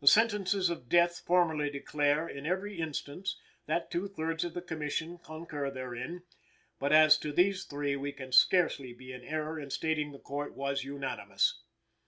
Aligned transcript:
The 0.00 0.06
sentences 0.06 0.70
of 0.70 0.88
death 0.88 1.24
formally 1.26 1.70
declare 1.70 2.28
in 2.28 2.46
every 2.46 2.78
instance 2.78 3.36
that 3.66 3.90
two 3.90 4.06
thirds 4.06 4.44
of 4.44 4.54
the 4.54 4.62
Commission 4.62 5.18
concur 5.18 5.72
therein, 5.72 6.22
but, 6.78 6.92
as 6.92 7.18
to 7.18 7.32
these 7.32 7.64
three, 7.64 7.96
we 7.96 8.12
can 8.12 8.30
scarcely 8.30 8.92
be 8.92 9.12
in 9.12 9.24
error 9.24 9.58
in 9.58 9.70
stating 9.70 10.12
the 10.12 10.20
Court 10.20 10.54
was 10.54 10.84
unanimous. 10.84 11.64